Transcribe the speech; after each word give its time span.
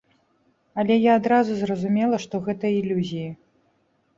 Але 0.83 0.93
я 0.95 1.17
адразу 1.21 1.51
зразумела, 1.59 2.15
што 2.25 2.35
гэта 2.49 2.65
ілюзіі. 2.79 3.29